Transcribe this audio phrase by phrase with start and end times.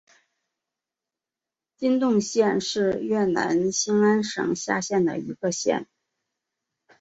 [1.77, 5.87] 金洞县是越南兴安省下辖的一个县。